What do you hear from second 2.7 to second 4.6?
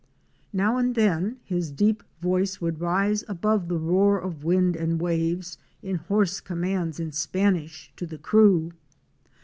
rise above the roar of